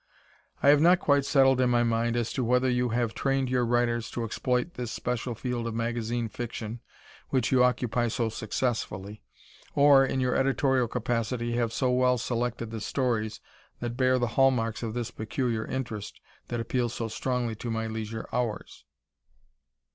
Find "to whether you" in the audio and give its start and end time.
2.33-2.89